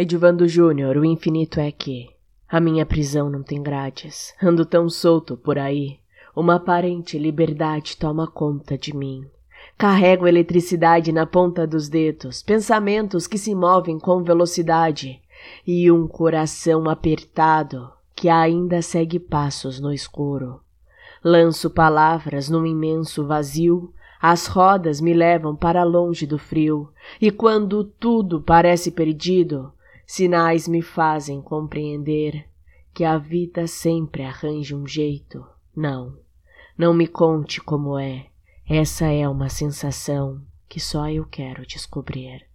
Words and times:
Edivando 0.00 0.46
Júnior, 0.46 0.96
o 0.96 1.04
infinito 1.04 1.58
é 1.58 1.72
que 1.72 2.08
a 2.48 2.60
minha 2.60 2.86
prisão 2.86 3.28
não 3.28 3.42
tem 3.42 3.60
grades. 3.60 4.32
Ando 4.40 4.64
tão 4.64 4.88
solto 4.88 5.36
por 5.36 5.58
aí. 5.58 5.98
Uma 6.36 6.54
aparente 6.54 7.18
liberdade 7.18 7.96
toma 7.96 8.24
conta 8.28 8.78
de 8.78 8.94
mim. 8.94 9.26
Carrego 9.76 10.28
eletricidade 10.28 11.10
na 11.10 11.26
ponta 11.26 11.66
dos 11.66 11.88
dedos, 11.88 12.44
pensamentos 12.44 13.26
que 13.26 13.36
se 13.36 13.56
movem 13.56 13.98
com 13.98 14.22
velocidade 14.22 15.20
e 15.66 15.90
um 15.90 16.06
coração 16.06 16.88
apertado 16.88 17.90
que 18.14 18.28
ainda 18.28 18.80
segue 18.80 19.18
passos 19.18 19.80
no 19.80 19.92
escuro. 19.92 20.60
Lanço 21.24 21.68
palavras 21.68 22.48
num 22.48 22.64
imenso 22.64 23.26
vazio, 23.26 23.92
as 24.22 24.46
rodas 24.46 25.00
me 25.00 25.12
levam 25.12 25.56
para 25.56 25.82
longe 25.82 26.24
do 26.24 26.38
frio, 26.38 26.88
e 27.20 27.32
quando 27.32 27.82
tudo 27.82 28.40
parece 28.40 28.92
perdido, 28.92 29.72
Sinais 30.10 30.66
me 30.66 30.80
fazem 30.80 31.42
compreender 31.42 32.48
que 32.94 33.04
a 33.04 33.18
vida 33.18 33.66
sempre 33.66 34.22
arranja 34.22 34.74
um 34.74 34.86
jeito. 34.86 35.46
Não, 35.76 36.16
não 36.78 36.94
me 36.94 37.06
conte 37.06 37.60
como 37.60 37.98
é. 37.98 38.28
Essa 38.66 39.04
é 39.04 39.28
uma 39.28 39.50
sensação 39.50 40.40
que 40.66 40.80
só 40.80 41.10
eu 41.10 41.26
quero 41.26 41.66
descobrir. 41.66 42.46